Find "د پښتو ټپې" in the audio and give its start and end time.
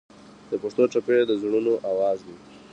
0.49-1.17